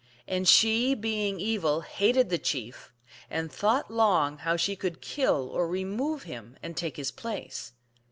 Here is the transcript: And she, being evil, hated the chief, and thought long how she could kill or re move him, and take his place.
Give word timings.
And 0.27 0.47
she, 0.47 0.95
being 0.95 1.39
evil, 1.39 1.81
hated 1.81 2.31
the 2.31 2.39
chief, 2.39 2.91
and 3.29 3.51
thought 3.51 3.91
long 3.91 4.39
how 4.39 4.57
she 4.57 4.75
could 4.75 4.99
kill 4.99 5.47
or 5.49 5.67
re 5.67 5.85
move 5.85 6.23
him, 6.23 6.57
and 6.63 6.75
take 6.75 6.97
his 6.97 7.11
place. 7.11 7.73